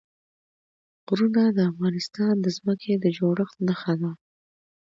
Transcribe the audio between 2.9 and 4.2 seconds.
د جوړښت نښه ده.